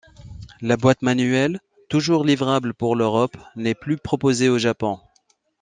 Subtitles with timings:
[0.61, 4.99] La boîte manuelle, toujours livrable pour l'Europe, n'est plus proposée au Japon.